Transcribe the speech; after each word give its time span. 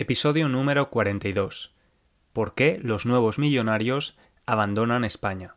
Episodio 0.00 0.48
número 0.48 0.90
42. 0.90 1.72
¿Por 2.32 2.54
qué 2.54 2.78
los 2.80 3.04
nuevos 3.04 3.40
millonarios 3.40 4.16
abandonan 4.46 5.04
España? 5.04 5.56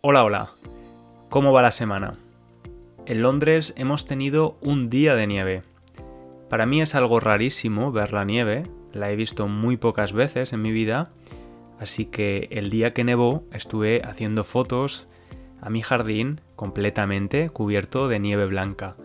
Hola, 0.00 0.24
hola. 0.24 0.48
¿Cómo 1.30 1.52
va 1.52 1.62
la 1.62 1.70
semana? 1.70 2.18
En 3.06 3.22
Londres 3.22 3.72
hemos 3.76 4.04
tenido 4.04 4.58
un 4.60 4.90
día 4.90 5.14
de 5.14 5.28
nieve. 5.28 5.62
Para 6.50 6.66
mí 6.66 6.82
es 6.82 6.96
algo 6.96 7.20
rarísimo 7.20 7.92
ver 7.92 8.12
la 8.12 8.24
nieve, 8.24 8.64
la 8.92 9.12
he 9.12 9.14
visto 9.14 9.46
muy 9.46 9.76
pocas 9.76 10.12
veces 10.12 10.52
en 10.52 10.62
mi 10.62 10.72
vida, 10.72 11.12
así 11.78 12.06
que 12.06 12.48
el 12.50 12.68
día 12.68 12.94
que 12.94 13.04
nevó 13.04 13.44
estuve 13.52 14.02
haciendo 14.04 14.42
fotos 14.42 15.06
a 15.60 15.70
mi 15.70 15.82
jardín 15.82 16.40
completamente 16.56 17.48
cubierto 17.48 18.08
de 18.08 18.18
nieve 18.18 18.46
blanca. 18.46 18.96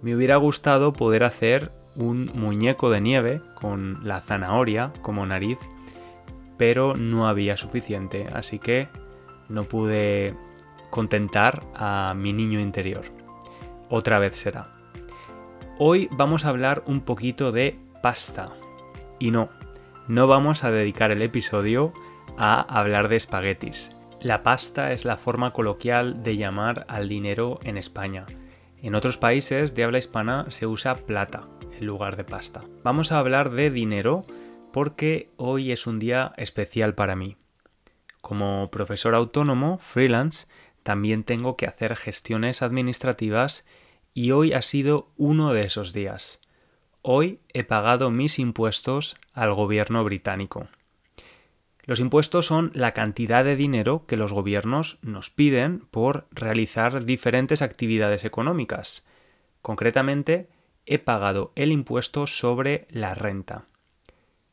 Me 0.00 0.16
hubiera 0.16 0.36
gustado 0.36 0.94
poder 0.94 1.24
hacer 1.24 1.72
un 1.96 2.30
muñeco 2.34 2.90
de 2.90 3.00
nieve 3.00 3.42
con 3.54 4.00
la 4.02 4.20
zanahoria 4.20 4.92
como 5.02 5.26
nariz, 5.26 5.58
pero 6.56 6.96
no 6.96 7.28
había 7.28 7.56
suficiente, 7.56 8.26
así 8.32 8.58
que 8.58 8.88
no 9.48 9.64
pude 9.64 10.34
contentar 10.90 11.62
a 11.74 12.14
mi 12.16 12.32
niño 12.32 12.60
interior. 12.60 13.04
Otra 13.88 14.18
vez 14.18 14.36
será. 14.36 14.72
Hoy 15.78 16.08
vamos 16.12 16.44
a 16.44 16.50
hablar 16.50 16.84
un 16.86 17.00
poquito 17.00 17.52
de 17.52 17.78
pasta. 18.02 18.50
Y 19.18 19.30
no, 19.30 19.50
no 20.06 20.26
vamos 20.26 20.64
a 20.64 20.70
dedicar 20.70 21.10
el 21.10 21.22
episodio 21.22 21.92
a 22.36 22.60
hablar 22.60 23.08
de 23.08 23.16
espaguetis. 23.16 23.90
La 24.20 24.42
pasta 24.42 24.92
es 24.92 25.04
la 25.04 25.16
forma 25.16 25.52
coloquial 25.52 26.22
de 26.22 26.36
llamar 26.36 26.86
al 26.88 27.08
dinero 27.08 27.58
en 27.62 27.76
España. 27.76 28.24
En 28.82 28.94
otros 28.94 29.18
países 29.18 29.74
de 29.74 29.84
habla 29.84 29.98
hispana 29.98 30.46
se 30.48 30.66
usa 30.66 30.94
plata, 30.94 31.48
en 31.78 31.86
lugar 31.86 32.16
de 32.16 32.24
pasta. 32.24 32.64
Vamos 32.82 33.12
a 33.12 33.18
hablar 33.18 33.50
de 33.50 33.70
dinero 33.70 34.24
porque 34.72 35.30
hoy 35.36 35.72
es 35.72 35.86
un 35.86 35.98
día 35.98 36.32
especial 36.36 36.94
para 36.94 37.16
mí. 37.16 37.36
Como 38.20 38.70
profesor 38.70 39.14
autónomo, 39.14 39.78
freelance, 39.78 40.46
también 40.82 41.24
tengo 41.24 41.56
que 41.56 41.66
hacer 41.66 41.96
gestiones 41.96 42.62
administrativas 42.62 43.64
y 44.12 44.30
hoy 44.30 44.52
ha 44.52 44.62
sido 44.62 45.12
uno 45.16 45.52
de 45.52 45.64
esos 45.64 45.92
días. 45.92 46.40
Hoy 47.02 47.40
he 47.52 47.64
pagado 47.64 48.10
mis 48.10 48.38
impuestos 48.38 49.16
al 49.32 49.52
gobierno 49.54 50.04
británico. 50.04 50.68
Los 51.84 52.00
impuestos 52.00 52.46
son 52.46 52.70
la 52.74 52.92
cantidad 52.92 53.44
de 53.44 53.56
dinero 53.56 54.06
que 54.06 54.16
los 54.16 54.32
gobiernos 54.32 54.98
nos 55.02 55.28
piden 55.28 55.80
por 55.90 56.26
realizar 56.30 57.04
diferentes 57.04 57.60
actividades 57.60 58.24
económicas. 58.24 59.04
Concretamente, 59.60 60.48
he 60.86 60.98
pagado 60.98 61.52
el 61.54 61.72
impuesto 61.72 62.26
sobre 62.26 62.86
la 62.90 63.14
renta. 63.14 63.66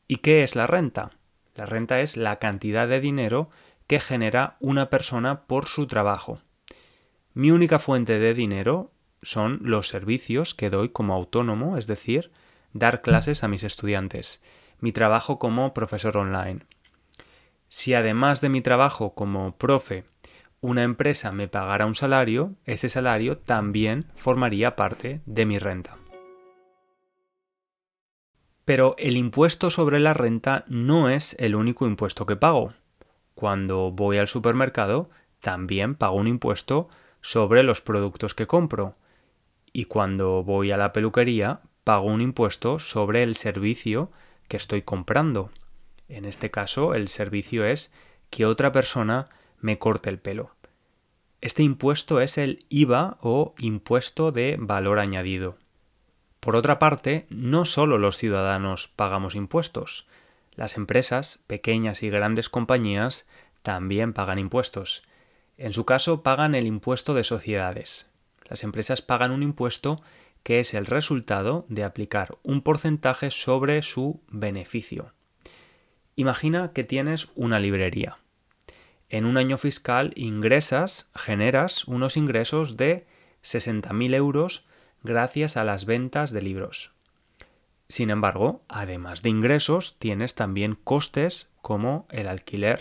¿Y 0.08 0.16
qué 0.16 0.42
es 0.42 0.56
la 0.56 0.66
renta? 0.66 1.12
La 1.54 1.66
renta 1.66 2.00
es 2.00 2.16
la 2.16 2.38
cantidad 2.38 2.88
de 2.88 3.00
dinero 3.00 3.50
que 3.86 4.00
genera 4.00 4.56
una 4.60 4.90
persona 4.90 5.42
por 5.42 5.66
su 5.66 5.86
trabajo. 5.86 6.40
Mi 7.34 7.50
única 7.50 7.78
fuente 7.78 8.18
de 8.18 8.34
dinero 8.34 8.92
son 9.22 9.60
los 9.62 9.88
servicios 9.88 10.54
que 10.54 10.70
doy 10.70 10.90
como 10.90 11.14
autónomo, 11.14 11.76
es 11.76 11.86
decir, 11.86 12.30
dar 12.72 13.02
clases 13.02 13.44
a 13.44 13.48
mis 13.48 13.64
estudiantes, 13.64 14.40
mi 14.80 14.92
trabajo 14.92 15.38
como 15.38 15.74
profesor 15.74 16.16
online. 16.16 16.60
Si 17.68 17.94
además 17.94 18.40
de 18.40 18.48
mi 18.48 18.60
trabajo 18.60 19.14
como 19.14 19.56
profe, 19.56 20.04
una 20.60 20.82
empresa 20.82 21.32
me 21.32 21.48
pagara 21.48 21.86
un 21.86 21.94
salario, 21.94 22.54
ese 22.64 22.88
salario 22.88 23.38
también 23.38 24.06
formaría 24.14 24.76
parte 24.76 25.22
de 25.26 25.46
mi 25.46 25.58
renta. 25.58 26.01
Pero 28.64 28.94
el 28.98 29.16
impuesto 29.16 29.70
sobre 29.70 29.98
la 29.98 30.14
renta 30.14 30.64
no 30.68 31.08
es 31.08 31.34
el 31.38 31.54
único 31.54 31.86
impuesto 31.86 32.26
que 32.26 32.36
pago. 32.36 32.74
Cuando 33.34 33.90
voy 33.90 34.18
al 34.18 34.28
supermercado, 34.28 35.08
también 35.40 35.94
pago 35.96 36.16
un 36.16 36.28
impuesto 36.28 36.88
sobre 37.20 37.62
los 37.62 37.80
productos 37.80 38.34
que 38.34 38.46
compro. 38.46 38.96
Y 39.72 39.86
cuando 39.86 40.44
voy 40.44 40.70
a 40.70 40.76
la 40.76 40.92
peluquería, 40.92 41.60
pago 41.82 42.06
un 42.06 42.20
impuesto 42.20 42.78
sobre 42.78 43.22
el 43.22 43.34
servicio 43.34 44.10
que 44.48 44.56
estoy 44.56 44.82
comprando. 44.82 45.50
En 46.08 46.24
este 46.24 46.50
caso, 46.50 46.94
el 46.94 47.08
servicio 47.08 47.64
es 47.64 47.90
que 48.30 48.46
otra 48.46 48.70
persona 48.72 49.26
me 49.60 49.78
corte 49.78 50.10
el 50.10 50.18
pelo. 50.18 50.54
Este 51.40 51.62
impuesto 51.62 52.20
es 52.20 52.38
el 52.38 52.60
IVA 52.68 53.18
o 53.20 53.54
impuesto 53.58 54.30
de 54.30 54.56
valor 54.60 55.00
añadido. 55.00 55.56
Por 56.42 56.56
otra 56.56 56.80
parte, 56.80 57.24
no 57.30 57.64
solo 57.64 57.98
los 57.98 58.16
ciudadanos 58.16 58.88
pagamos 58.88 59.36
impuestos. 59.36 60.08
Las 60.56 60.76
empresas, 60.76 61.38
pequeñas 61.46 62.02
y 62.02 62.10
grandes 62.10 62.48
compañías, 62.48 63.26
también 63.62 64.12
pagan 64.12 64.40
impuestos. 64.40 65.04
En 65.56 65.72
su 65.72 65.84
caso, 65.84 66.24
pagan 66.24 66.56
el 66.56 66.66
impuesto 66.66 67.14
de 67.14 67.22
sociedades. 67.22 68.08
Las 68.48 68.64
empresas 68.64 69.02
pagan 69.02 69.30
un 69.30 69.44
impuesto 69.44 70.02
que 70.42 70.58
es 70.58 70.74
el 70.74 70.86
resultado 70.86 71.64
de 71.68 71.84
aplicar 71.84 72.36
un 72.42 72.60
porcentaje 72.60 73.30
sobre 73.30 73.80
su 73.82 74.20
beneficio. 74.26 75.12
Imagina 76.16 76.72
que 76.72 76.82
tienes 76.82 77.28
una 77.36 77.60
librería. 77.60 78.18
En 79.10 79.26
un 79.26 79.36
año 79.36 79.58
fiscal 79.58 80.12
ingresas, 80.16 81.08
generas 81.14 81.84
unos 81.84 82.16
ingresos 82.16 82.76
de 82.76 83.06
60.000 83.44 84.16
euros 84.16 84.64
gracias 85.02 85.56
a 85.56 85.64
las 85.64 85.86
ventas 85.86 86.32
de 86.32 86.42
libros. 86.42 86.92
Sin 87.88 88.10
embargo, 88.10 88.62
además 88.68 89.22
de 89.22 89.30
ingresos, 89.30 89.96
tienes 89.98 90.34
también 90.34 90.76
costes 90.82 91.48
como 91.60 92.06
el 92.10 92.26
alquiler, 92.28 92.80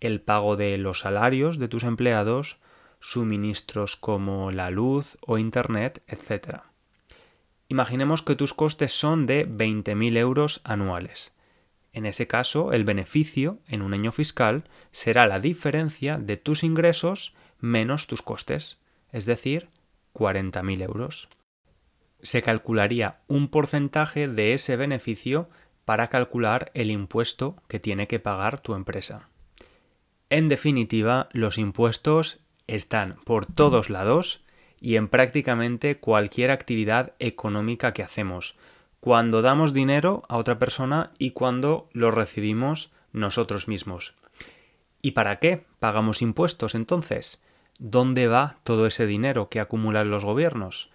el 0.00 0.20
pago 0.20 0.56
de 0.56 0.78
los 0.78 1.00
salarios 1.00 1.58
de 1.58 1.68
tus 1.68 1.84
empleados, 1.84 2.58
suministros 3.00 3.96
como 3.96 4.50
la 4.50 4.70
luz 4.70 5.18
o 5.20 5.38
internet, 5.38 6.02
etc. 6.06 6.60
Imaginemos 7.68 8.22
que 8.22 8.36
tus 8.36 8.54
costes 8.54 8.92
son 8.92 9.26
de 9.26 9.48
20.000 9.48 10.16
euros 10.16 10.60
anuales. 10.64 11.32
En 11.92 12.06
ese 12.06 12.26
caso, 12.26 12.72
el 12.72 12.84
beneficio 12.84 13.58
en 13.66 13.82
un 13.82 13.94
año 13.94 14.12
fiscal 14.12 14.64
será 14.92 15.26
la 15.26 15.40
diferencia 15.40 16.18
de 16.18 16.36
tus 16.36 16.62
ingresos 16.62 17.34
menos 17.58 18.06
tus 18.06 18.22
costes, 18.22 18.78
es 19.12 19.24
decir, 19.24 19.68
40.000 20.14 20.82
euros. 20.82 21.28
Se 22.22 22.42
calcularía 22.42 23.20
un 23.28 23.48
porcentaje 23.48 24.28
de 24.28 24.54
ese 24.54 24.76
beneficio 24.76 25.48
para 25.84 26.08
calcular 26.08 26.70
el 26.74 26.90
impuesto 26.90 27.56
que 27.66 27.80
tiene 27.80 28.06
que 28.06 28.20
pagar 28.20 28.60
tu 28.60 28.74
empresa. 28.74 29.28
En 30.28 30.48
definitiva, 30.48 31.28
los 31.32 31.58
impuestos 31.58 32.38
están 32.66 33.16
por 33.24 33.46
todos 33.46 33.90
lados 33.90 34.44
y 34.80 34.96
en 34.96 35.08
prácticamente 35.08 35.98
cualquier 35.98 36.50
actividad 36.50 37.14
económica 37.18 37.92
que 37.92 38.02
hacemos, 38.02 38.56
cuando 39.00 39.42
damos 39.42 39.72
dinero 39.72 40.22
a 40.28 40.36
otra 40.36 40.58
persona 40.58 41.10
y 41.18 41.32
cuando 41.32 41.88
lo 41.92 42.10
recibimos 42.10 42.90
nosotros 43.12 43.66
mismos. 43.66 44.14
¿Y 45.02 45.12
para 45.12 45.38
qué 45.38 45.64
pagamos 45.78 46.22
impuestos 46.22 46.74
entonces? 46.74 47.42
¿Dónde 47.82 48.28
va 48.28 48.58
todo 48.62 48.86
ese 48.86 49.06
dinero 49.06 49.48
que 49.48 49.58
acumulan 49.58 50.10
los 50.10 50.22
gobiernos? 50.22 50.90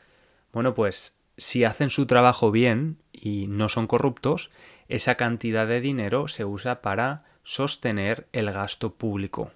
Bueno, 0.54 0.76
pues 0.76 1.18
si 1.36 1.64
hacen 1.64 1.90
su 1.90 2.06
trabajo 2.06 2.52
bien 2.52 3.00
y 3.12 3.48
no 3.48 3.70
son 3.70 3.88
corruptos, 3.88 4.52
esa 4.88 5.16
cantidad 5.16 5.66
de 5.66 5.82
dinero 5.82 6.28
se 6.28 6.46
usa 6.46 6.84
para 6.84 7.26
sostener 7.44 8.28
el 8.34 8.52
gasto 8.52 8.94
público. 8.94 9.52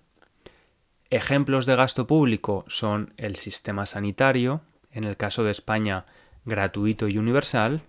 Ejemplos 1.12 1.68
de 1.68 1.76
gasto 1.76 2.08
público 2.08 2.66
son 2.68 3.14
el 3.18 3.36
sistema 3.36 3.86
sanitario, 3.86 4.62
en 4.92 5.04
el 5.04 5.16
caso 5.16 5.44
de 5.44 5.52
España 5.52 6.08
gratuito 6.46 7.08
y 7.08 7.20
universal, 7.20 7.84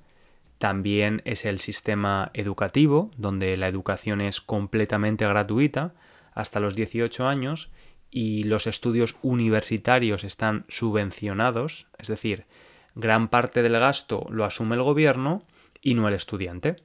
también 0.59 1.23
es 1.25 1.47
el 1.47 1.61
sistema 1.61 2.31
educativo, 2.35 3.11
donde 3.17 3.56
la 3.56 3.69
educación 3.69 4.20
es 4.20 4.43
completamente 4.43 5.26
gratuita 5.26 5.94
hasta 6.35 6.61
los 6.61 6.75
18 6.75 7.26
años 7.26 7.70
y 8.11 8.45
los 8.45 8.67
estudios 8.67 9.17
universitarios 9.23 10.25
están 10.25 10.65
subvencionados, 10.69 11.87
es 11.99 12.09
decir, 12.09 12.47
gran 12.95 13.29
parte 13.29 13.62
del 13.62 13.79
gasto 13.79 14.27
lo 14.31 14.45
asume 14.45 14.77
el 14.77 14.83
gobierno 14.83 15.43
y 15.81 15.95
no 15.95 16.09
el 16.09 16.15
estudiante. 16.15 16.77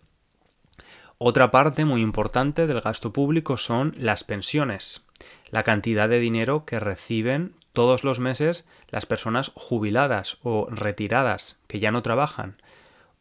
Otra 1.18 1.50
parte 1.50 1.86
muy 1.86 2.01
importante 2.01 2.68
del 2.68 2.81
gasto 2.81 3.13
público 3.13 3.57
son 3.57 3.95
las 3.98 4.24
pensiones, 4.24 5.04
la 5.50 5.63
cantidad 5.63 6.10
de 6.10 6.19
dinero 6.19 6.66
que 6.66 6.80
reciben 6.80 7.56
todos 7.74 8.04
los 8.04 8.19
meses 8.19 8.66
las 8.89 9.06
personas 9.06 9.51
jubiladas 9.56 10.38
o 10.44 10.68
retiradas 10.69 11.60
que 11.68 11.80
ya 11.80 11.92
no 11.92 12.01
trabajan, 12.01 12.57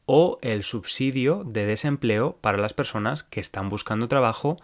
o 0.07 0.39
el 0.43 0.63
subsidio 0.63 1.45
de 1.45 1.67
desempleo 1.67 2.37
para 2.41 2.59
las 2.59 2.75
personas 2.75 3.23
que 3.23 3.41
están 3.41 3.69
buscando 3.69 4.09
trabajo 4.09 4.59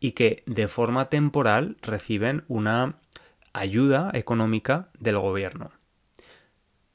y 0.00 0.12
que 0.12 0.42
de 0.46 0.68
forma 0.68 1.08
temporal 1.08 1.76
reciben 1.82 2.44
una 2.48 2.96
ayuda 3.52 4.10
económica 4.14 4.88
del 4.98 5.18
gobierno. 5.18 5.70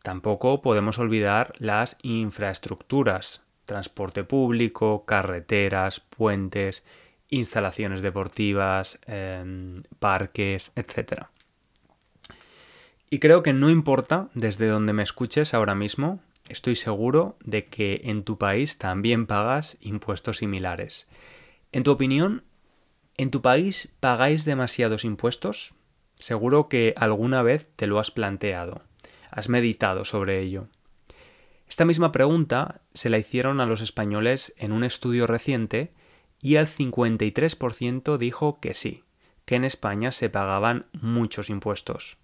Tampoco 0.04 0.62
podemos 0.62 0.98
olvidar 0.98 1.54
las 1.58 1.98
infraestructuras, 2.02 3.42
transporte 3.66 4.24
público, 4.24 5.06
carreteras, 5.06 6.00
puentes, 6.00 6.84
instalaciones 7.30 8.02
deportivas, 8.02 9.00
em, 9.06 9.84
parques, 10.00 10.72
etc. 10.76 11.28
Y 13.10 13.20
creo 13.20 13.44
que 13.44 13.54
no 13.54 13.70
importa 13.70 14.30
desde 14.34 14.68
donde 14.68 14.94
me 14.94 15.04
escuches 15.04 15.54
ahora 15.54 15.76
mismo, 15.76 16.20
estoy 16.48 16.76
seguro 16.76 17.38
de 17.44 17.66
que 17.66 18.02
en 18.06 18.24
tu 18.24 18.38
país 18.38 18.78
también 18.78 19.28
pagas 19.28 19.78
impuestos 19.82 20.38
similares. 20.38 21.08
En 21.72 21.84
tu 21.84 21.92
opinión, 21.92 22.44
¿en 23.20 23.32
tu 23.32 23.42
país 23.42 23.90
pagáis 24.00 24.46
demasiados 24.46 25.04
impuestos? 25.04 25.74
Seguro 26.16 26.70
que 26.70 26.94
alguna 26.96 27.42
vez 27.42 27.70
te 27.76 27.86
lo 27.86 28.00
has 28.00 28.12
planteado, 28.12 28.82
has 29.30 29.50
meditado 29.50 30.06
sobre 30.06 30.40
ello. 30.40 30.70
Esta 31.68 31.84
misma 31.84 32.14
pregunta 32.14 32.80
se 32.94 33.10
la 33.10 33.18
hicieron 33.18 33.60
a 33.60 33.66
los 33.66 33.82
españoles 33.82 34.54
en 34.58 34.72
un 34.72 34.86
estudio 34.86 35.28
reciente 35.28 35.92
y 36.42 36.56
el 36.56 36.66
53% 36.66 38.18
dijo 38.18 38.62
que 38.62 38.74
sí, 38.74 39.04
que 39.44 39.56
en 39.56 39.66
España 39.66 40.14
se 40.14 40.30
pagaban 40.30 40.86
muchos 40.94 41.50
impuestos. 41.50 42.20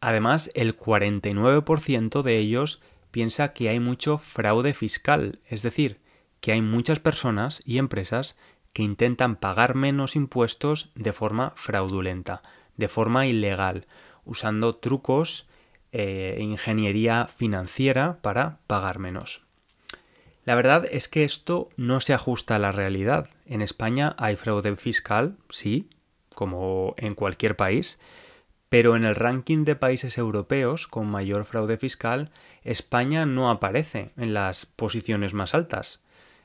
Además, 0.00 0.50
el 0.54 0.76
49% 0.76 2.22
de 2.22 2.36
ellos 2.36 2.80
piensa 3.12 3.52
que 3.52 3.68
hay 3.68 3.78
mucho 3.78 4.18
fraude 4.18 4.74
fiscal, 4.74 5.38
es 5.46 5.62
decir, 5.62 6.00
que 6.40 6.50
hay 6.50 6.62
muchas 6.62 6.98
personas 6.98 7.62
y 7.64 7.78
empresas 7.78 8.36
que 8.72 8.82
intentan 8.82 9.36
pagar 9.36 9.74
menos 9.74 10.16
impuestos 10.16 10.90
de 10.94 11.12
forma 11.12 11.52
fraudulenta, 11.56 12.42
de 12.76 12.88
forma 12.88 13.26
ilegal, 13.26 13.86
usando 14.24 14.76
trucos 14.76 15.48
e 15.92 16.38
ingeniería 16.40 17.26
financiera 17.26 18.18
para 18.22 18.60
pagar 18.66 18.98
menos. 18.98 19.42
La 20.44 20.54
verdad 20.54 20.86
es 20.90 21.08
que 21.08 21.24
esto 21.24 21.68
no 21.76 22.00
se 22.00 22.14
ajusta 22.14 22.56
a 22.56 22.58
la 22.58 22.72
realidad. 22.72 23.28
En 23.44 23.60
España 23.60 24.14
hay 24.18 24.36
fraude 24.36 24.74
fiscal, 24.76 25.36
sí, 25.48 25.90
como 26.34 26.94
en 26.96 27.14
cualquier 27.14 27.56
país, 27.56 27.98
pero 28.68 28.94
en 28.94 29.04
el 29.04 29.16
ranking 29.16 29.64
de 29.64 29.74
países 29.74 30.16
europeos 30.16 30.86
con 30.86 31.10
mayor 31.10 31.44
fraude 31.44 31.76
fiscal, 31.76 32.30
España 32.62 33.26
no 33.26 33.50
aparece 33.50 34.12
en 34.16 34.32
las 34.32 34.64
posiciones 34.64 35.34
más 35.34 35.54
altas, 35.54 36.00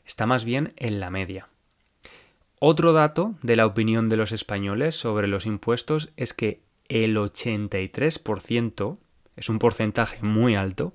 está 0.06 0.26
más 0.26 0.44
bien 0.44 0.74
en 0.78 1.00
la 1.00 1.12
media. 1.12 1.50
Otro 2.60 2.94
dato 2.94 3.36
de 3.42 3.56
la 3.56 3.66
opinión 3.66 4.08
de 4.08 4.18
los 4.18 4.32
españoles 4.32 4.96
sobre 4.96 5.28
los 5.28 5.46
impuestos 5.46 6.12
es 6.16 6.34
que 6.34 6.62
el 6.88 7.18
83%, 7.18 8.98
es 9.36 9.50
un 9.50 9.60
porcentaje 9.60 10.22
muy 10.22 10.56
alto, 10.56 10.94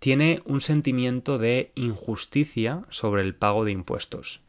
tiene 0.00 0.42
un 0.44 0.60
sentimiento 0.60 1.38
de 1.38 1.70
injusticia 1.76 2.82
sobre 2.88 3.22
el 3.22 3.36
pago 3.36 3.64
de 3.64 3.70
impuestos. 3.70 4.40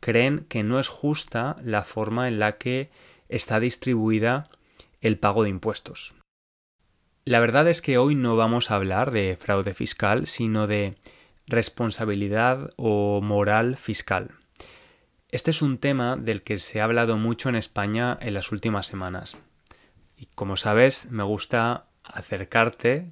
Creen 0.00 0.44
que 0.50 0.62
no 0.62 0.78
es 0.78 0.88
justa 0.88 1.56
la 1.64 1.82
forma 1.82 2.28
en 2.28 2.38
la 2.38 2.58
que 2.58 2.90
está 3.30 3.60
distribuida 3.60 4.50
el 5.00 5.18
pago 5.18 5.42
de 5.44 5.48
impuestos. 5.48 6.14
La 7.24 7.40
verdad 7.40 7.66
es 7.68 7.80
que 7.80 7.96
hoy 7.96 8.14
no 8.14 8.36
vamos 8.36 8.70
a 8.70 8.74
hablar 8.74 9.10
de 9.10 9.38
fraude 9.40 9.72
fiscal, 9.72 10.26
sino 10.26 10.66
de 10.66 10.96
responsabilidad 11.46 12.68
o 12.76 13.22
moral 13.22 13.78
fiscal. 13.78 14.32
Este 15.34 15.50
es 15.50 15.62
un 15.62 15.78
tema 15.78 16.14
del 16.14 16.42
que 16.42 16.58
se 16.58 16.80
ha 16.80 16.84
hablado 16.84 17.16
mucho 17.16 17.48
en 17.48 17.56
España 17.56 18.16
en 18.20 18.34
las 18.34 18.52
últimas 18.52 18.86
semanas. 18.86 19.36
Y 20.16 20.26
como 20.26 20.56
sabes, 20.56 21.10
me 21.10 21.24
gusta 21.24 21.86
acercarte 22.04 23.10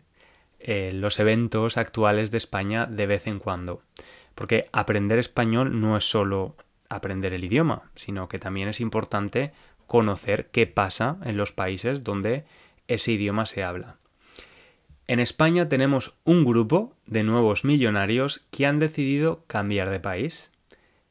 eh, 0.61 0.93
los 0.95 1.19
eventos 1.19 1.77
actuales 1.77 2.31
de 2.31 2.39
España 2.39 2.87
de 2.87 3.07
vez 3.07 3.27
en 3.27 3.41
cuando. 3.41 3.83
Porque 4.37 4.67
aprender 4.71 5.19
español 5.19 5.81
no 5.81 5.97
es 5.97 6.09
solo 6.09 6.55
aprender 6.89 7.33
el 7.33 7.43
idioma, 7.43 7.91
sino 7.97 8.29
que 8.29 8.39
también 8.39 8.69
es 8.69 8.81
importante 8.81 9.53
conocer 9.89 10.49
qué 10.53 10.69
pasa 10.69 11.17
en 11.25 11.37
los 11.37 11.51
países 11.51 12.05
donde 12.05 12.45
ese 12.87 13.11
idioma 13.11 13.47
se 13.47 13.65
habla. 13.65 13.97
En 15.09 15.19
España 15.19 15.69
tenemos 15.69 16.15
un 16.23 16.45
grupo 16.45 16.95
de 17.05 17.25
nuevos 17.25 17.65
millonarios 17.65 18.47
que 18.53 18.65
han 18.65 18.79
decidido 18.79 19.43
cambiar 19.49 19.91
de 19.91 19.99
país. 19.99 20.53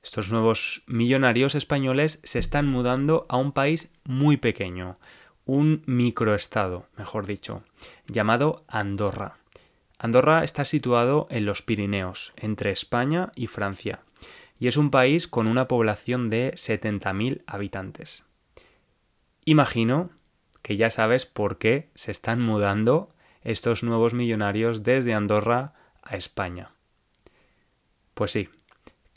Estos 0.03 0.31
nuevos 0.31 0.83
millonarios 0.87 1.53
españoles 1.55 2.19
se 2.23 2.39
están 2.39 2.67
mudando 2.67 3.25
a 3.29 3.37
un 3.37 3.51
país 3.51 3.89
muy 4.03 4.37
pequeño, 4.37 4.97
un 5.45 5.83
microestado, 5.85 6.87
mejor 6.97 7.27
dicho, 7.27 7.63
llamado 8.07 8.63
Andorra. 8.67 9.37
Andorra 9.99 10.43
está 10.43 10.65
situado 10.65 11.27
en 11.29 11.45
los 11.45 11.61
Pirineos, 11.61 12.33
entre 12.35 12.71
España 12.71 13.31
y 13.35 13.45
Francia, 13.47 14.01
y 14.59 14.67
es 14.67 14.77
un 14.77 14.89
país 14.89 15.27
con 15.27 15.45
una 15.45 15.67
población 15.67 16.29
de 16.29 16.53
70.000 16.53 17.43
habitantes. 17.45 18.23
Imagino 19.45 20.09
que 20.61 20.77
ya 20.77 20.89
sabes 20.89 21.25
por 21.25 21.57
qué 21.57 21.89
se 21.95 22.11
están 22.11 22.41
mudando 22.41 23.13
estos 23.43 23.83
nuevos 23.83 24.13
millonarios 24.13 24.83
desde 24.83 25.13
Andorra 25.13 25.73
a 26.01 26.15
España. 26.15 26.69
Pues 28.13 28.31
sí, 28.31 28.49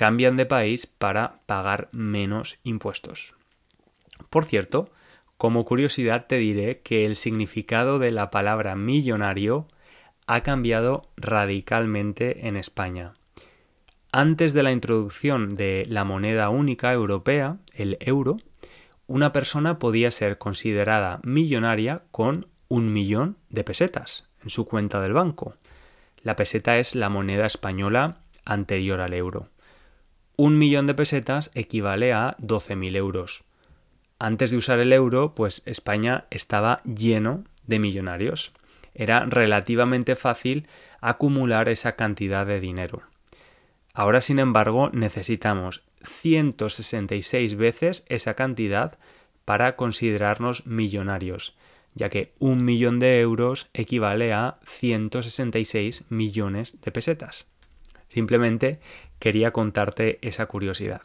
cambian 0.04 0.36
de 0.36 0.44
país 0.44 0.86
para 0.86 1.40
pagar 1.46 1.88
menos 1.92 2.58
impuestos. 2.62 3.32
Por 4.28 4.44
cierto, 4.44 4.90
como 5.38 5.64
curiosidad 5.64 6.26
te 6.26 6.36
diré 6.36 6.80
que 6.80 7.06
el 7.06 7.16
significado 7.16 7.98
de 7.98 8.10
la 8.10 8.28
palabra 8.28 8.76
millonario 8.76 9.66
ha 10.26 10.42
cambiado 10.42 11.08
radicalmente 11.16 12.46
en 12.48 12.58
España. 12.58 13.14
Antes 14.12 14.52
de 14.52 14.62
la 14.62 14.72
introducción 14.72 15.54
de 15.54 15.86
la 15.88 16.04
moneda 16.04 16.50
única 16.50 16.92
europea, 16.92 17.56
el 17.72 17.96
euro, 18.00 18.36
una 19.06 19.32
persona 19.32 19.78
podía 19.78 20.10
ser 20.10 20.36
considerada 20.36 21.20
millonaria 21.22 22.02
con 22.10 22.46
un 22.68 22.92
millón 22.92 23.38
de 23.48 23.64
pesetas 23.64 24.28
en 24.42 24.50
su 24.50 24.66
cuenta 24.66 25.00
del 25.00 25.14
banco. 25.14 25.54
La 26.20 26.36
peseta 26.36 26.76
es 26.76 26.94
la 26.94 27.08
moneda 27.08 27.46
española 27.46 28.18
anterior 28.44 29.00
al 29.00 29.14
euro. 29.14 29.48
Un 30.36 30.58
millón 30.58 30.86
de 30.86 30.94
pesetas 30.94 31.50
equivale 31.54 32.12
a 32.12 32.36
12.000 32.38 32.96
euros. 32.96 33.44
Antes 34.18 34.50
de 34.50 34.56
usar 34.56 34.78
el 34.78 34.92
euro, 34.92 35.34
pues 35.34 35.62
España 35.64 36.26
estaba 36.30 36.82
lleno 36.84 37.44
de 37.66 37.78
millonarios 37.78 38.52
era 38.94 39.26
relativamente 39.26 40.16
fácil 40.16 40.68
acumular 41.00 41.68
esa 41.68 41.96
cantidad 41.96 42.46
de 42.46 42.60
dinero. 42.60 43.02
Ahora, 43.92 44.20
sin 44.20 44.38
embargo, 44.38 44.90
necesitamos 44.92 45.82
166 46.04 47.56
veces 47.56 48.04
esa 48.08 48.34
cantidad 48.34 48.98
para 49.44 49.76
considerarnos 49.76 50.66
millonarios, 50.66 51.56
ya 51.94 52.08
que 52.08 52.32
un 52.40 52.64
millón 52.64 52.98
de 52.98 53.20
euros 53.20 53.68
equivale 53.72 54.32
a 54.32 54.58
166 54.64 56.06
millones 56.08 56.80
de 56.80 56.90
pesetas. 56.90 57.46
Simplemente 58.08 58.80
quería 59.18 59.52
contarte 59.52 60.18
esa 60.22 60.46
curiosidad. 60.46 61.02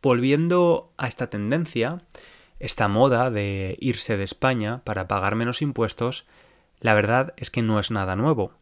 Volviendo 0.00 0.92
a 0.96 1.08
esta 1.08 1.28
tendencia, 1.28 2.02
esta 2.60 2.88
moda 2.88 3.30
de 3.30 3.76
irse 3.80 4.16
de 4.16 4.24
España 4.24 4.82
para 4.84 5.08
pagar 5.08 5.34
menos 5.34 5.62
impuestos, 5.62 6.24
la 6.80 6.94
verdad 6.94 7.34
es 7.36 7.50
que 7.50 7.62
no 7.62 7.80
es 7.80 7.90
nada 7.90 8.16
nuevo. 8.16 8.52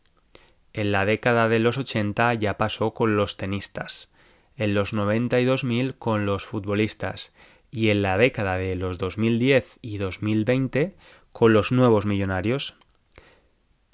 En 0.72 0.92
la 0.92 1.04
década 1.04 1.48
de 1.48 1.58
los 1.58 1.78
80 1.78 2.34
ya 2.34 2.58
pasó 2.58 2.94
con 2.94 3.16
los 3.16 3.36
tenistas, 3.36 4.12
en 4.56 4.74
los 4.74 4.92
90 4.92 5.40
y 5.40 5.44
2000 5.44 5.96
con 5.96 6.26
los 6.26 6.44
futbolistas 6.44 7.34
y 7.70 7.90
en 7.90 8.02
la 8.02 8.16
década 8.16 8.56
de 8.56 8.74
los 8.76 8.98
2010 8.98 9.78
y 9.82 9.98
2020 9.98 10.96
con 11.32 11.52
los 11.52 11.72
nuevos 11.72 12.06
millonarios. 12.06 12.76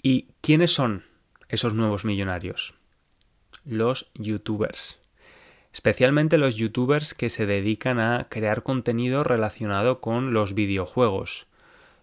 ¿Y 0.02 0.28
quiénes 0.40 0.72
son 0.72 1.04
esos 1.48 1.74
nuevos 1.74 2.04
millonarios? 2.04 2.74
Los 3.64 4.10
youtubers. 4.14 4.98
Especialmente 5.72 6.38
los 6.38 6.56
youtubers 6.56 7.14
que 7.14 7.30
se 7.30 7.46
dedican 7.46 7.98
a 7.98 8.26
crear 8.28 8.62
contenido 8.62 9.24
relacionado 9.24 10.00
con 10.00 10.32
los 10.32 10.54
videojuegos 10.54 11.46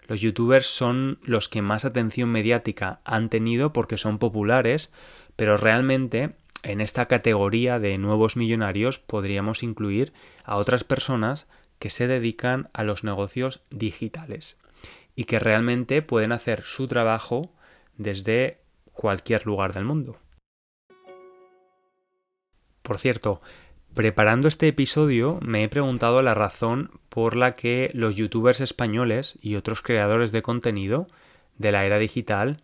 los 0.10 0.22
youtubers 0.22 0.66
son 0.66 1.20
los 1.22 1.50
que 1.50 1.62
más 1.62 1.86
atención 1.86 2.32
mediática 2.32 3.00
han 3.06 3.30
tenido 3.30 3.72
porque 3.74 4.00
son 4.00 4.18
populares, 4.18 4.92
pero 5.36 5.56
realmente 5.56 6.32
en 6.63 6.82
esta 6.82 7.06
categoría 7.06 7.78
de 7.78 7.96
nuevos 8.00 8.36
millonarios 8.36 8.98
podríamos 8.98 9.62
incluir 9.62 10.12
a 10.44 10.58
otras 10.58 10.84
personas 10.84 11.46
que 11.78 11.92
se 11.92 12.08
dedican 12.08 12.70
a 12.74 12.84
los 12.84 13.04
negocios 13.04 13.62
digitales 13.70 14.58
y 15.16 15.25
que 15.25 15.38
realmente 15.38 16.01
pueden 16.01 16.32
hacer 16.32 16.63
su 16.63 16.88
trabajo 16.88 17.54
desde 17.98 18.58
cualquier 18.94 19.46
lugar 19.46 19.74
del 19.74 19.86
mundo. 19.86 20.18
Por 22.89 22.98
cierto, 22.98 23.39
Preparando 23.93 24.48
este 24.48 24.67
episodio 24.67 25.38
me 25.43 25.63
he 25.63 25.69
preguntado 25.69 26.24
la 26.24 26.34
razón 26.34 26.89
por 27.10 27.36
la 27.36 27.55
que 27.55 27.91
los 27.93 28.15
youtubers 28.15 28.62
españoles 28.62 29.38
y 29.41 29.58
otros 29.58 29.84
creadores 29.84 30.31
de 30.31 30.41
contenido 30.41 31.08
de 31.60 31.72
la 31.72 31.86
era 31.86 32.00
digital 32.00 32.58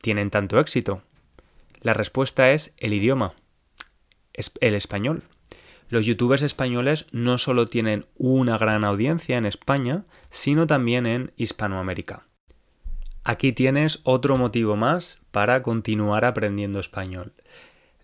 tienen 0.00 0.30
tanto 0.30 0.60
éxito. 0.60 1.02
La 1.80 1.94
respuesta 1.94 2.52
es 2.52 2.74
el 2.78 2.92
idioma. 2.92 3.34
el 4.60 4.74
español. 4.74 5.24
Los 5.88 6.06
youtubers 6.06 6.42
españoles 6.42 7.06
no 7.10 7.36
solo 7.36 7.66
tienen 7.66 8.06
una 8.16 8.58
gran 8.58 8.84
audiencia 8.84 9.36
en 9.36 9.46
España, 9.46 10.04
sino 10.30 10.68
también 10.68 11.06
en 11.06 11.32
Hispanoamérica. 11.36 12.28
Aquí 13.24 13.52
tienes 13.52 13.98
otro 14.04 14.36
motivo 14.36 14.76
más 14.76 15.22
para 15.32 15.62
continuar 15.62 16.24
aprendiendo 16.24 16.78
español. 16.78 17.32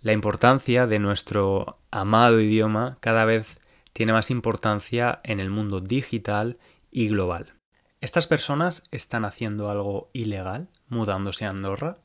La 0.03 0.13
importancia 0.13 0.89
de 0.89 0.99
nuestro 0.99 1.79
amado 1.93 2.41
idioma 2.41 2.99
cada 2.99 3.25
vez 3.25 3.61
tiene 3.93 4.13
más 4.13 4.33
importancia 4.33 5.21
en 5.23 5.39
el 5.39 5.49
mundo 5.49 5.81
digital 5.81 6.59
y 6.91 7.07
global. 7.07 7.55
¿Estas 8.01 8.27
personas 8.27 8.83
están 8.91 9.25
haciendo 9.25 9.71
algo 9.71 10.11
ilegal 10.13 10.69
mudándose 10.89 11.45
a 11.45 11.51
Andorra? 11.51 11.99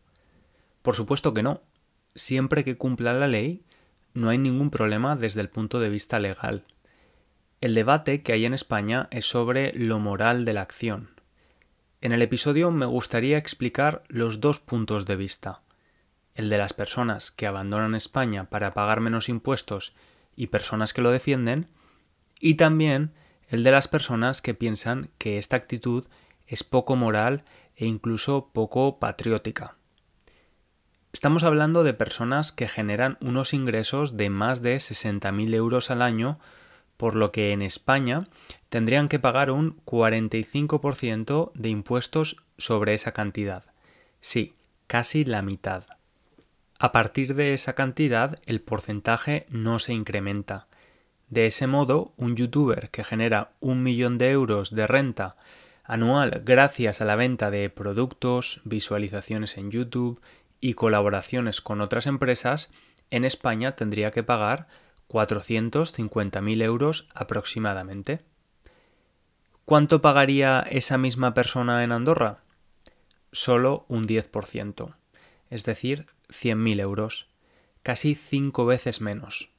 Por 0.83 0.93
supuesto 0.93 1.33
que 1.33 1.41
no. 1.41 1.63
Siempre 2.13 2.63
que 2.63 2.77
cumpla 2.77 3.13
la 3.13 3.27
ley, 3.27 3.63
no 4.13 4.29
hay 4.29 4.37
ningún 4.37 4.69
problema 4.69 5.15
desde 5.15 5.41
el 5.41 5.49
punto 5.49 5.79
de 5.79 5.89
vista 5.89 6.19
legal. 6.19 6.65
El 7.61 7.73
debate 7.73 8.21
que 8.21 8.33
hay 8.33 8.45
en 8.45 8.53
España 8.53 9.07
es 9.09 9.25
sobre 9.25 9.73
lo 9.73 9.97
moral 9.97 10.45
de 10.45 10.53
la 10.53 10.61
acción. 10.61 11.19
En 12.01 12.11
el 12.11 12.21
episodio 12.21 12.69
me 12.69 12.85
gustaría 12.85 13.39
explicar 13.39 14.03
los 14.07 14.39
dos 14.39 14.59
puntos 14.59 15.07
de 15.07 15.15
vista. 15.15 15.63
El 16.37 16.49
de 16.49 16.59
las 16.59 16.73
personas 16.73 17.31
que 17.31 17.47
abandonan 17.47 17.95
España 17.95 18.47
para 18.47 18.75
pagar 18.75 19.01
menos 19.01 19.27
impuestos 19.27 19.93
y 20.35 20.47
personas 20.47 20.93
que 20.93 21.01
lo 21.01 21.09
defienden, 21.09 21.65
y 22.39 22.53
también 22.53 23.11
el 23.49 23.63
de 23.63 23.71
las 23.71 23.87
personas 23.87 24.43
que 24.43 24.53
piensan 24.53 25.09
que 25.17 25.39
esta 25.39 25.55
actitud 25.55 26.05
es 26.45 26.63
poco 26.63 26.95
moral 26.95 27.43
e 27.75 27.87
incluso 27.87 28.51
poco 28.53 28.99
patriótica. 28.99 29.77
Estamos 31.11 31.43
hablando 31.43 31.83
de 31.83 31.95
personas 31.95 32.51
que 32.51 32.67
generan 32.67 33.17
unos 33.19 33.55
ingresos 33.55 34.15
de 34.15 34.29
más 34.29 34.61
de 34.61 34.77
60.000 34.77 35.55
euros 35.55 35.89
al 35.89 36.03
año, 36.03 36.37
por 36.97 37.15
lo 37.15 37.31
que 37.31 37.51
en 37.51 37.63
España 37.63 38.27
tendrían 38.69 39.07
que 39.07 39.17
pagar 39.17 39.49
un 39.49 39.81
45% 39.85 41.51
de 41.55 41.69
impuestos 41.69 42.37
sobre 42.59 42.93
esa 42.93 43.11
cantidad. 43.11 43.63
Sí, 44.21 44.53
casi 44.85 45.25
la 45.25 45.41
mitad. 45.41 45.96
A 46.79 46.91
partir 46.91 47.33
de 47.33 47.53
esa 47.53 47.73
cantidad 47.73 48.39
el 48.45 48.61
porcentaje 48.61 49.47
no 49.49 49.79
se 49.79 49.93
incrementa. 49.93 50.67
De 51.29 51.47
ese 51.47 51.67
modo, 51.67 52.13
un 52.17 52.35
youtuber 52.35 52.89
que 52.91 53.03
genera 53.03 53.51
un 53.59 53.83
millón 53.83 54.17
de 54.17 54.29
euros 54.31 54.73
de 54.73 54.87
renta 54.87 55.35
anual 55.83 56.41
gracias 56.45 57.01
a 57.01 57.05
la 57.05 57.15
venta 57.15 57.49
de 57.49 57.69
productos, 57.69 58.61
visualizaciones 58.65 59.57
en 59.57 59.71
YouTube 59.71 60.21
y 60.59 60.73
colaboraciones 60.73 61.61
con 61.61 61.81
otras 61.81 62.07
empresas, 62.07 62.69
en 63.09 63.25
España 63.25 63.75
tendría 63.75 64.11
que 64.11 64.23
pagar 64.23 64.67
450.000 65.09 66.61
euros 66.61 67.07
aproximadamente. 67.15 68.21
¿Cuánto 69.65 70.01
pagaría 70.01 70.59
esa 70.69 70.97
misma 70.97 71.33
persona 71.33 71.83
en 71.83 71.91
Andorra? 71.91 72.39
Solo 73.31 73.85
un 73.87 74.07
10%, 74.07 74.93
es 75.49 75.63
decir, 75.63 76.05
100.000 76.29 76.79
euros, 76.81 77.27
casi 77.83 78.15
cinco 78.15 78.65
veces 78.65 79.01
menos. 79.01 79.49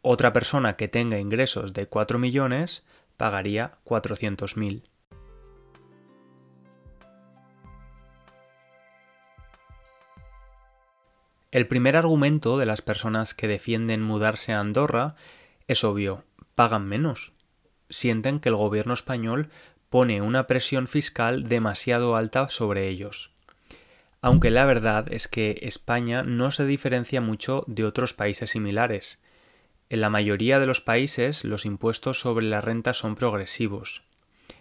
Otra 0.00 0.32
persona 0.32 0.76
que 0.76 0.88
tenga 0.88 1.18
ingresos 1.18 1.72
de 1.72 1.86
4 1.86 2.18
millones 2.18 2.84
pagaría 3.16 3.78
400.000. 3.84 4.82
El 11.52 11.66
primer 11.66 11.96
argumento 11.96 12.56
de 12.56 12.64
las 12.64 12.80
personas 12.80 13.34
que 13.34 13.46
defienden 13.46 14.02
mudarse 14.02 14.54
a 14.54 14.60
Andorra 14.60 15.14
es 15.68 15.84
obvio, 15.84 16.24
pagan 16.54 16.88
menos. 16.88 17.32
Sienten 17.90 18.40
que 18.40 18.48
el 18.48 18.56
gobierno 18.56 18.94
español 18.94 19.50
pone 19.90 20.22
una 20.22 20.46
presión 20.46 20.88
fiscal 20.88 21.48
demasiado 21.48 22.16
alta 22.16 22.48
sobre 22.48 22.88
ellos. 22.88 23.30
Aunque 24.22 24.50
la 24.50 24.64
verdad 24.64 25.12
es 25.12 25.28
que 25.28 25.58
España 25.62 26.22
no 26.22 26.50
se 26.50 26.64
diferencia 26.64 27.20
mucho 27.20 27.64
de 27.66 27.84
otros 27.84 28.14
países 28.14 28.52
similares. 28.52 29.20
En 29.90 30.00
la 30.00 30.08
mayoría 30.08 30.58
de 30.58 30.66
los 30.66 30.80
países 30.80 31.44
los 31.44 31.66
impuestos 31.66 32.20
sobre 32.20 32.46
la 32.46 32.62
renta 32.62 32.94
son 32.94 33.14
progresivos. 33.14 34.04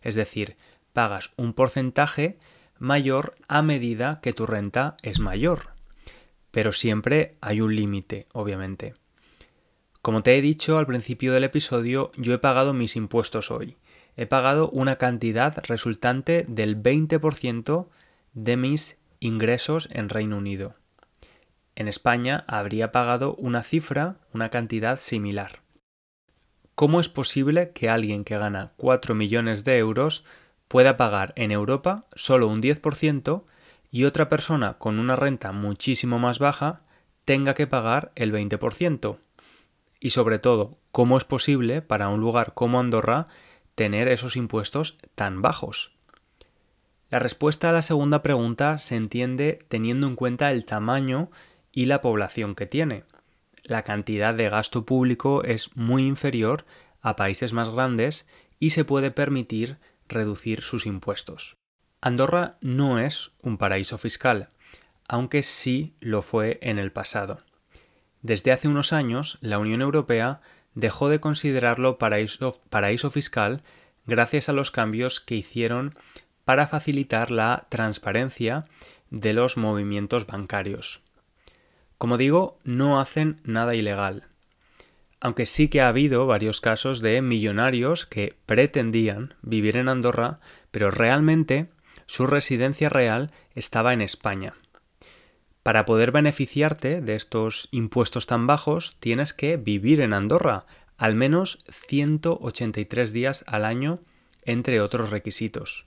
Es 0.04 0.16
decir, 0.16 0.58
pagas 0.92 1.32
un 1.38 1.54
porcentaje 1.54 2.38
mayor 2.80 3.36
a 3.48 3.62
medida 3.62 4.20
que 4.22 4.34
tu 4.34 4.46
renta 4.46 4.98
es 5.04 5.20
mayor 5.20 5.72
pero 6.52 6.74
siempre 6.74 7.36
hay 7.42 7.62
un 7.62 7.76
límite, 7.76 8.28
obviamente. 8.34 8.94
Como 10.02 10.22
te 10.22 10.38
he 10.38 10.42
dicho 10.42 10.78
al 10.78 10.86
principio 10.86 11.34
del 11.34 11.46
episodio, 11.46 12.12
yo 12.18 12.34
he 12.34 12.40
pagado 12.40 12.74
mis 12.74 12.96
impuestos 12.96 13.52
hoy. 13.52 13.78
He 14.18 14.26
pagado 14.26 14.70
una 14.70 14.98
cantidad 14.98 15.64
resultante 15.66 16.46
del 16.48 16.82
20% 16.82 17.88
de 18.34 18.58
mis 18.58 18.98
ingresos 19.22 19.88
en 19.92 20.10
Reino 20.10 20.36
Unido. 20.36 20.76
En 21.76 21.88
España 21.88 22.44
habría 22.48 22.92
pagado 22.92 23.36
una 23.36 23.64
cifra, 23.64 24.18
una 24.34 24.50
cantidad 24.50 24.98
similar. 24.98 25.62
¿Cómo 26.74 27.00
es 27.00 27.08
posible 27.08 27.72
que 27.72 27.88
alguien 27.88 28.24
que 28.24 28.38
gana 28.38 28.74
4 28.78 29.14
millones 29.14 29.64
de 29.64 29.78
euros 29.78 30.26
pueda 30.68 30.98
pagar 30.98 31.34
en 31.36 31.52
Europa 31.52 32.08
solo 32.16 32.48
un 32.48 32.62
10% 32.62 33.44
y 33.92 34.06
otra 34.06 34.28
persona 34.28 34.80
con 34.80 34.98
una 34.98 35.16
renta 35.16 35.52
muchísimo 35.52 36.18
más 36.18 36.40
baja 36.40 36.82
tenga 37.24 37.54
que 37.54 37.68
pagar 37.68 38.12
el 38.16 38.34
20%. 38.34 39.18
Y 40.00 40.10
sobre 40.10 40.40
todo, 40.40 40.80
¿cómo 40.92 41.18
es 41.18 41.26
posible 41.26 41.84
para 41.84 42.10
un 42.10 42.20
lugar 42.20 42.56
como 42.56 42.80
Andorra 42.80 43.28
tener 43.76 44.08
esos 44.08 44.36
impuestos 44.36 44.98
tan 45.14 45.44
bajos? 45.44 45.94
La 47.12 47.20
respuesta 47.20 47.70
a 47.70 47.74
la 47.74 47.82
segunda 47.82 48.24
pregunta 48.24 48.80
se 48.80 48.96
entiende 48.96 49.66
teniendo 49.68 50.08
en 50.08 50.16
cuenta 50.16 50.50
el 50.52 50.64
tamaño 50.64 51.30
y 51.74 51.86
la 51.86 52.00
población 52.00 52.56
que 52.56 52.68
tiene. 52.68 53.04
La 53.64 53.84
cantidad 53.84 54.34
de 54.34 54.48
gasto 54.48 54.86
público 54.86 55.44
es 55.44 55.76
muy 55.76 56.08
inferior 56.08 56.66
a 57.02 57.18
países 57.18 57.52
más 57.52 57.70
grandes 57.70 58.26
y 58.60 58.70
se 58.70 58.86
puede 58.86 59.12
permitir 59.12 59.78
reducir 60.08 60.62
sus 60.62 60.86
impuestos. 60.86 61.58
Andorra 62.00 62.58
no 62.62 62.98
es 62.98 63.34
un 63.42 63.58
paraíso 63.58 63.98
fiscal, 63.98 64.48
aunque 65.10 65.44
sí 65.44 65.94
lo 66.00 66.22
fue 66.22 66.60
en 66.62 66.80
el 66.80 66.94
pasado. 66.94 67.42
Desde 68.22 68.54
hace 68.54 68.70
unos 68.70 68.94
años, 68.94 69.38
la 69.42 69.60
Unión 69.60 69.82
Europea 69.82 70.40
dejó 70.76 71.10
de 71.10 71.20
considerarlo 71.20 71.98
paraíso, 71.98 73.12
fiscal 73.12 73.62
gracias 74.06 74.48
a 74.48 74.54
los 74.54 74.72
cambios 74.72 75.20
que 75.20 75.36
hicieron 75.36 75.94
para 76.46 76.68
facilitar 76.68 77.32
la 77.32 77.68
transparencia 77.70 78.66
de 79.10 79.34
los 79.34 79.58
movimientos 79.58 80.26
bancarios. 80.26 81.02
Como 81.98 82.18
digo, 82.18 82.58
no 82.64 83.00
hacen 83.00 83.40
nada 83.44 83.76
ilegal. 83.76 84.28
Aunque 85.20 85.46
sí 85.46 85.68
que 85.68 85.82
ha 85.82 85.88
habido 85.88 86.26
varios 86.26 86.62
casos 86.62 87.00
de 87.02 87.22
millonarios 87.22 88.08
que 88.08 88.36
pretendían 88.48 89.36
vivir 89.44 89.78
en 89.78 89.88
Andorra, 89.88 90.40
pero 90.72 90.90
realmente 90.90 91.70
su 92.08 92.26
residencia 92.26 92.90
real 92.90 93.32
estaba 93.54 93.94
en 93.94 94.02
España. 94.02 94.56
Para 95.62 95.86
poder 95.86 96.12
beneficiarte 96.12 97.02
de 97.02 97.16
estos 97.16 97.70
impuestos 97.70 98.26
tan 98.26 98.48
bajos, 98.48 98.98
tienes 99.00 99.34
que 99.34 99.58
vivir 99.58 100.02
en 100.02 100.14
Andorra, 100.14 100.66
al 100.98 101.14
menos 101.14 101.60
183 101.70 103.14
días 103.14 103.44
al 103.46 103.64
año, 103.64 104.00
entre 104.44 104.82
otros 104.82 105.12
requisitos. 105.12 105.86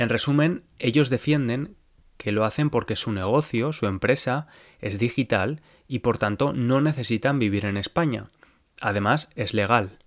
En 0.00 0.08
resumen, 0.08 0.64
ellos 0.78 1.10
defienden 1.10 1.76
que 2.16 2.32
lo 2.32 2.46
hacen 2.46 2.70
porque 2.70 2.96
su 2.96 3.12
negocio, 3.12 3.74
su 3.74 3.84
empresa, 3.84 4.46
es 4.78 4.98
digital 4.98 5.60
y 5.88 5.98
por 5.98 6.16
tanto 6.16 6.54
no 6.54 6.80
necesitan 6.80 7.38
vivir 7.38 7.66
en 7.66 7.76
España. 7.76 8.30
Además, 8.80 9.30
es 9.34 9.52
legal. 9.52 9.98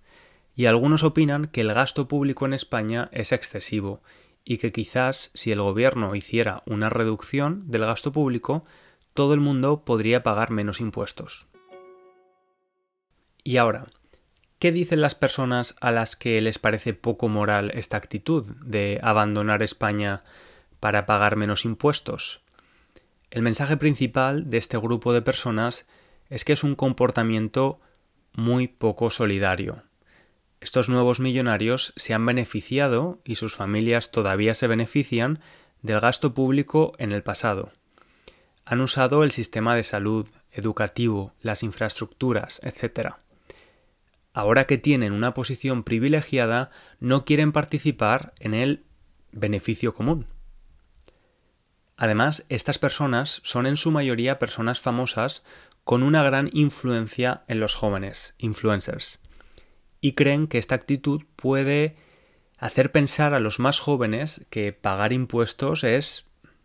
Y 0.56 0.66
algunos 0.66 1.04
opinan 1.04 1.46
que 1.46 1.60
el 1.60 1.72
gasto 1.72 2.08
público 2.08 2.44
en 2.44 2.54
España 2.54 3.08
es 3.12 3.30
excesivo 3.30 4.02
y 4.44 4.58
que 4.58 4.72
quizás 4.72 5.30
si 5.32 5.52
el 5.52 5.60
gobierno 5.60 6.16
hiciera 6.16 6.64
una 6.66 6.88
reducción 6.88 7.70
del 7.70 7.82
gasto 7.82 8.10
público, 8.10 8.64
todo 9.12 9.32
el 9.32 9.38
mundo 9.38 9.84
podría 9.84 10.24
pagar 10.24 10.50
menos 10.50 10.80
impuestos. 10.80 11.46
Y 13.44 13.58
ahora, 13.58 13.86
¿qué 14.64 14.72
dicen 14.72 15.02
las 15.02 15.14
personas 15.14 15.76
a 15.82 15.90
las 15.90 16.16
que 16.16 16.40
les 16.40 16.58
parece 16.58 16.94
poco 16.94 17.28
moral 17.28 17.70
esta 17.74 17.98
actitud 17.98 18.46
de 18.64 18.98
abandonar 19.02 19.62
España 19.62 20.24
para 20.80 21.04
pagar 21.04 21.36
menos 21.36 21.66
impuestos? 21.66 22.40
El 23.30 23.42
mensaje 23.42 23.76
principal 23.76 24.48
de 24.48 24.56
este 24.56 24.78
grupo 24.78 25.12
de 25.12 25.20
personas 25.20 25.86
es 26.30 26.46
que 26.46 26.54
es 26.54 26.64
un 26.64 26.76
comportamiento 26.76 27.78
muy 28.32 28.66
poco 28.66 29.10
solidario, 29.10 29.82
estos 30.62 30.88
nuevos 30.88 31.20
millonarios 31.20 31.92
se 31.96 32.14
han 32.14 32.24
beneficiado, 32.24 33.20
y 33.22 33.34
sus 33.34 33.56
familias 33.56 34.12
todavía 34.12 34.54
se 34.54 34.66
benefician, 34.66 35.40
del 35.82 36.00
gasto 36.00 36.32
público 36.32 36.94
en 36.96 37.12
el 37.12 37.22
pasado. 37.22 37.70
Han 38.64 38.80
usado 38.80 39.24
el 39.24 39.30
sistema 39.30 39.76
de 39.76 39.84
salud, 39.84 40.26
educativo, 40.52 41.34
las 41.42 41.62
infraestructuras, 41.62 42.62
etc. 42.64 43.16
Ahora 44.34 44.66
que 44.66 44.76
tienen 44.76 45.12
una 45.12 45.32
posición 45.32 45.84
privilegiada, 45.84 46.70
no 47.00 47.24
quieren 47.24 47.52
participar 47.52 48.34
en 48.38 48.52
el 48.52 48.84
beneficio 49.32 49.94
común. 49.94 50.26
Además, 51.96 52.44
estas 52.48 52.78
personas 52.78 53.40
son 53.44 53.66
en 53.66 53.76
su 53.76 53.90
mayoría 53.90 54.38
personas 54.38 54.80
famosas 54.80 55.44
con 55.84 56.02
una 56.02 56.22
gran 56.22 56.50
influencia 56.52 57.44
en 57.46 57.60
los 57.60 57.76
jóvenes, 57.76 58.34
influencers, 58.38 59.20
y 60.00 60.12
creen 60.12 60.48
que 60.48 60.58
esta 60.58 60.74
actitud 60.74 61.22
puede 61.36 61.96
hacer 62.58 62.90
pensar 62.90 63.34
a 63.34 63.38
los 63.38 63.58
más 63.60 63.78
jóvenes 63.78 64.46
que 64.50 64.72
pagar 64.72 65.12
impuestos 65.12 65.84
es 65.84 66.24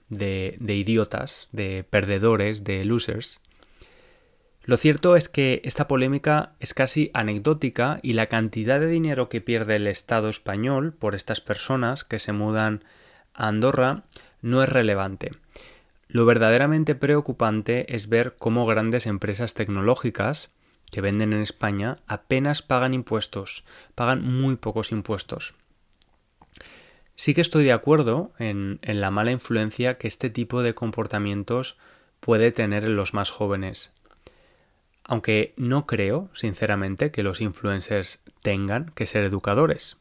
de, 0.09 0.57
idiotas, 0.59 1.49
de 1.51 1.85
perdedores, 1.88 2.63
de 2.63 2.83
losers. 2.85 3.39
Lo 4.69 4.77
cierto 4.77 5.15
es 5.15 5.29
que 5.29 5.63
esta 5.65 5.88
polémica 5.88 6.53
es 6.59 6.75
casi 6.75 7.09
anecdótica 7.15 7.99
y 8.03 8.13
la 8.13 8.27
cantidad 8.27 8.79
de 8.79 8.85
dinero 8.85 9.27
que 9.27 9.41
pierde 9.41 9.77
el 9.77 9.88
Estado 9.88 10.29
español 10.29 10.93
por 10.93 11.15
estas 11.15 11.41
personas 11.41 12.03
que 12.03 12.19
se 12.19 12.33
mudan 12.33 12.83
a 13.33 13.47
Andorra 13.47 14.03
no 14.43 14.61
es 14.61 14.69
relevante. 14.69 15.31
Lo 16.07 16.27
verdaderamente 16.27 16.93
preocupante 16.93 17.95
es 17.95 18.09
ver 18.09 18.35
cómo 18.38 18.67
grandes 18.67 19.07
empresas 19.07 19.55
tecnológicas 19.55 20.51
que 20.91 21.01
venden 21.01 21.33
en 21.33 21.41
España 21.41 21.97
apenas 22.05 22.61
pagan 22.61 22.93
impuestos, 22.93 23.65
pagan 23.95 24.21
muy 24.21 24.55
pocos 24.55 24.91
impuestos. 24.91 25.55
Sí 27.15 27.33
que 27.33 27.41
estoy 27.41 27.63
de 27.63 27.73
acuerdo 27.73 28.33
en, 28.38 28.79
la 28.83 29.09
mala 29.09 29.31
influencia 29.31 29.97
que 29.97 30.07
este 30.07 30.29
tipo 30.29 30.61
de 30.61 30.75
comportamientos 30.75 31.75
puede 32.19 32.51
tener 32.51 32.83
en 32.83 32.95
los 32.95 33.15
más 33.15 33.31
jóvenes. 33.31 33.93
Aunque 35.11 35.55
no 35.57 35.87
creo, 35.87 36.29
sinceramente, 36.33 37.09
que 37.09 37.23
los 37.23 37.41
influencers 37.41 38.19
tengan 38.43 38.91
que 38.93 39.07
ser 39.07 39.23
educadores. 39.23 39.97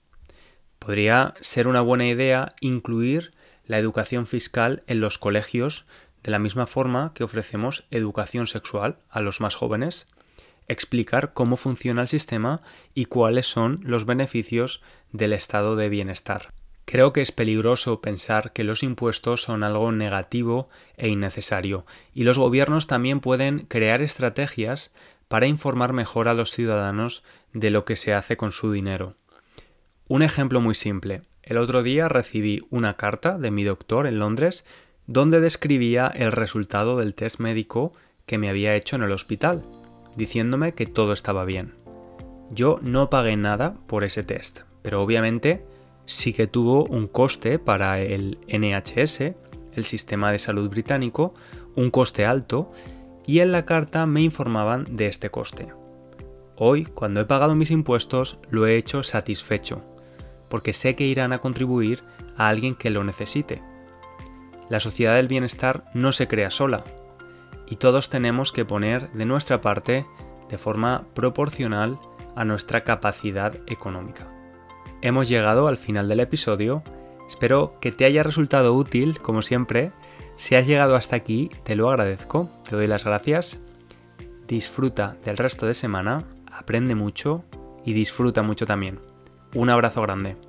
Podría 0.79 1.33
ser 1.41 1.67
una 1.67 1.81
buena 1.81 2.07
idea 2.07 2.55
incluir 2.61 3.33
la 3.65 3.79
educación 3.79 4.27
fiscal 4.27 4.83
en 4.87 5.01
los 5.01 5.17
colegios 5.17 5.87
de 6.23 6.31
la 6.31 6.39
misma 6.39 6.67
forma 6.67 7.13
que 7.15 7.25
ofrecemos 7.25 7.87
educación 7.91 8.47
sexual 8.47 8.99
a 9.09 9.23
los 9.23 9.41
más 9.41 9.55
jóvenes, 9.55 10.09
explicar 10.67 11.33
cómo 11.33 11.57
funciona 11.57 12.03
el 12.03 12.09
sistema 12.09 12.61
y 12.93 13.07
cuáles 13.07 13.47
son 13.47 13.81
los 13.85 14.05
beneficios 14.05 14.83
del 15.13 15.33
estado 15.33 15.75
de 15.77 15.89
bienestar. 15.89 16.53
Creo 16.91 17.13
que 17.13 17.21
es 17.21 17.33
peligroso 17.33 18.01
pensar 18.01 18.55
que 18.55 18.65
los 18.65 18.83
impuestos 18.83 19.43
son 19.43 19.63
algo 19.63 19.93
negativo 19.93 20.71
e 20.97 21.11
innecesario, 21.11 21.85
y 22.15 22.25
los 22.25 22.39
gobiernos 22.39 22.87
también 22.87 23.21
pueden 23.21 23.67
crear 23.67 24.01
estrategias 24.01 24.91
para 25.29 25.47
informar 25.47 25.93
mejor 25.93 26.29
a 26.29 26.33
los 26.33 26.51
ciudadanos 26.51 27.25
de 27.53 27.71
lo 27.71 27.85
que 27.85 27.95
se 27.95 28.15
hace 28.15 28.39
con 28.39 28.53
su 28.53 28.73
dinero. 28.73 29.17
Un 30.07 30.23
ejemplo 30.23 30.63
muy 30.63 30.75
simple. 30.75 31.21
El 31.43 31.59
otro 31.59 31.83
día 31.83 32.09
recibí 32.09 32.67
una 32.71 32.95
carta 32.95 33.39
de 33.39 33.51
mi 33.51 33.65
doctor 33.65 34.07
en 34.07 34.19
Londres 34.19 34.65
donde 35.07 35.43
describía 35.43 36.07
el 36.07 36.33
resultado 36.33 36.97
del 36.97 37.15
test 37.15 37.39
médico 37.39 37.93
que 38.25 38.39
me 38.39 38.49
había 38.49 38.75
hecho 38.75 38.97
en 38.97 39.03
el 39.03 39.13
hospital, 39.13 39.63
diciéndome 40.17 40.73
que 40.73 40.87
todo 40.87 41.13
estaba 41.13 41.45
bien. 41.45 41.75
Yo 42.51 42.81
no 42.81 43.11
pagué 43.11 43.37
nada 43.37 43.77
por 43.87 44.05
ese 44.05 44.23
test, 44.23 44.61
pero 44.81 45.03
obviamente 45.03 45.67
sí 46.09 46.33
que 46.33 46.47
tuvo 46.47 46.85
un 46.87 47.07
coste 47.07 47.59
para 47.59 48.01
el 48.01 48.39
NHS, 48.49 49.35
el 49.75 49.85
sistema 49.85 50.33
de 50.33 50.39
salud 50.39 50.69
británico, 50.71 51.35
un 51.77 51.91
coste 51.91 52.25
alto, 52.25 52.73
y 53.27 53.41
en 53.41 53.53
la 53.53 53.67
carta 53.67 54.07
me 54.07 54.23
informaban 54.23 54.97
de 54.97 55.07
este 55.07 55.31
coste. 55.31 55.69
Hoy, 56.57 56.87
cuando 56.87 57.21
he 57.21 57.27
pagado 57.27 57.55
mis 57.55 57.71
impuestos, 57.71 58.39
lo 58.49 58.67
he 58.67 58.77
hecho 58.79 59.03
satisfecho, 59.03 59.85
porque 60.49 60.73
sé 60.73 60.97
que 60.97 61.05
irán 61.05 61.35
a 61.35 61.41
contribuir 61.41 62.03
a 62.39 62.49
alguien 62.49 62.75
que 62.75 62.91
lo 62.91 63.05
necesite. 63.05 63.63
La 64.71 64.81
sociedad 64.81 65.17
del 65.17 65.29
bienestar 65.29 65.91
no 65.93 66.13
se 66.13 66.27
crea 66.27 66.51
sola, 66.51 66.85
y 67.69 67.77
todos 67.77 68.09
tenemos 68.09 68.51
que 68.51 68.65
poner 68.65 69.13
de 69.13 69.27
nuestra 69.27 69.61
parte 69.61 70.07
de 70.49 70.57
forma 70.57 71.05
proporcional 71.13 71.99
a 72.35 72.47
nuestra 72.47 72.83
capacidad 72.83 73.55
económica. 73.67 74.38
Hemos 75.01 75.29
llegado 75.29 75.69
al 75.69 75.77
final 75.77 76.09
del 76.09 76.21
episodio. 76.21 76.83
Espero 77.29 77.79
que 77.81 77.93
te 77.93 78.05
haya 78.05 78.25
resultado 78.25 78.75
útil, 78.75 79.21
como 79.21 79.43
siempre. 79.43 79.93
Si 80.37 80.57
has 80.57 80.67
llegado 80.67 80.97
hasta 80.97 81.15
aquí, 81.15 81.51
te 81.63 81.77
lo 81.77 81.89
agradezco, 81.89 82.51
te 82.69 82.75
doy 82.75 82.89
las 82.89 83.05
gracias. 83.05 83.61
Disfruta 84.49 85.17
del 85.25 85.37
resto 85.37 85.67
de 85.67 85.75
semana, 85.75 86.25
aprende 86.51 86.95
mucho 86.95 87.45
y 87.85 87.93
disfruta 87.93 88.43
mucho 88.43 88.67
también. 88.67 88.99
Un 89.55 89.71
abrazo 89.71 90.03
grande. 90.03 90.48